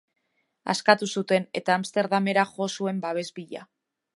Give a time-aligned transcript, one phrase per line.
[0.73, 3.63] Askatu zuten, eta Amsterdamera jo zuen babes bila.